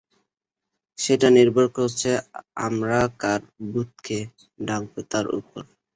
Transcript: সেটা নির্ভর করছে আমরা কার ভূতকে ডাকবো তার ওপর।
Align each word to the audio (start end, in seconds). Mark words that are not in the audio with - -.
সেটা 0.97 1.27
নির্ভর 1.37 1.65
করছে 1.77 2.09
আমরা 2.67 2.99
কার 3.21 3.41
ভূতকে 3.71 4.17
ডাকবো 4.59 4.99
তার 5.11 5.25
ওপর। 5.37 5.63